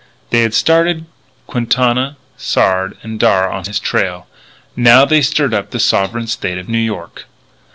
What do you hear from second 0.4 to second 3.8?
had started Quintana, Sard, and Darragh on his